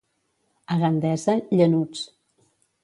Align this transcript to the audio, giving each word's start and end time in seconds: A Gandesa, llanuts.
A 0.75 0.79
Gandesa, 0.83 1.37
llanuts. 1.59 2.05